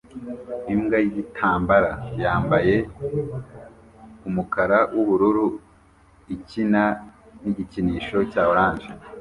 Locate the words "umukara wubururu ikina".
4.27-6.83